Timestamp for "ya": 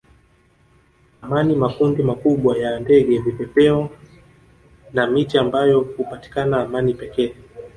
2.57-2.79